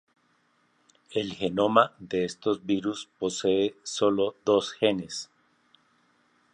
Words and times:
El 1.11 1.31
genoma 1.35 1.93
de 1.99 2.25
estos 2.25 2.65
virus 2.65 3.07
posee 3.19 3.75
solo 3.83 4.33
dos 4.43 4.73
genes. 4.73 5.29